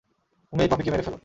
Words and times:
তুমি 0.53 0.61
এই 0.63 0.69
পাপীকে 0.71 0.91
মেরে 0.91 1.05
ফেল! 1.05 1.15